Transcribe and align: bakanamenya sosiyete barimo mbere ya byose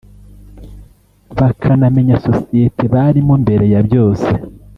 bakanamenya 1.37 2.15
sosiyete 2.25 2.83
barimo 2.93 3.33
mbere 3.43 3.65
ya 3.73 3.81
byose 3.87 4.27